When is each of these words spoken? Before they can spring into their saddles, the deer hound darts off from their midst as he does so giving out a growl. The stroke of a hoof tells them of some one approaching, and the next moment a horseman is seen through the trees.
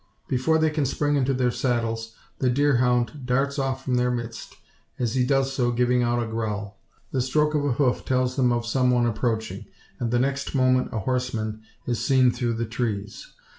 Before 0.27 0.57
they 0.57 0.71
can 0.71 0.87
spring 0.87 1.15
into 1.15 1.31
their 1.31 1.51
saddles, 1.51 2.15
the 2.39 2.49
deer 2.49 2.77
hound 2.77 3.23
darts 3.27 3.59
off 3.59 3.83
from 3.85 3.97
their 3.97 4.09
midst 4.09 4.55
as 4.97 5.13
he 5.13 5.23
does 5.23 5.53
so 5.53 5.71
giving 5.71 6.01
out 6.01 6.23
a 6.23 6.25
growl. 6.25 6.79
The 7.11 7.21
stroke 7.21 7.53
of 7.53 7.65
a 7.65 7.73
hoof 7.73 8.03
tells 8.03 8.35
them 8.35 8.51
of 8.51 8.65
some 8.65 8.89
one 8.89 9.05
approaching, 9.05 9.67
and 9.99 10.09
the 10.09 10.17
next 10.17 10.55
moment 10.55 10.89
a 10.91 10.97
horseman 11.01 11.61
is 11.85 12.03
seen 12.03 12.31
through 12.31 12.53
the 12.53 12.65
trees. 12.65 13.27